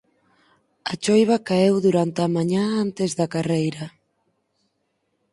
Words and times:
A 0.91 0.93
choiva 1.03 1.43
caeu 1.47 1.75
durante 1.87 2.19
a 2.25 2.29
mañá 2.35 2.63
antes 2.85 3.09
da 3.19 3.31
carreira. 3.33 3.85